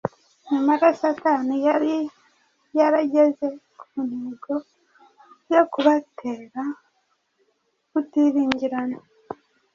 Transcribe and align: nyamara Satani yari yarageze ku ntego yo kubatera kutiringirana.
nyamara 0.47 0.87
Satani 1.01 1.55
yari 1.67 1.93
yarageze 2.77 3.47
ku 3.79 3.87
ntego 4.07 4.53
yo 5.53 5.63
kubatera 5.71 6.61
kutiringirana. 7.89 8.97